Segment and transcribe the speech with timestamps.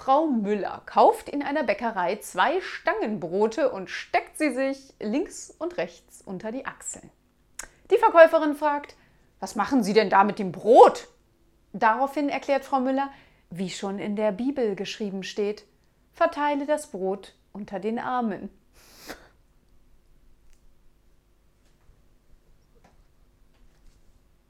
[0.00, 6.22] Frau Müller kauft in einer Bäckerei zwei Stangenbrote und steckt sie sich links und rechts
[6.22, 7.10] unter die Achseln.
[7.90, 8.96] Die Verkäuferin fragt,
[9.40, 11.08] was machen Sie denn da mit dem Brot?
[11.74, 13.10] Daraufhin erklärt Frau Müller,
[13.50, 15.66] wie schon in der Bibel geschrieben steht,
[16.14, 18.48] verteile das Brot unter den Armen.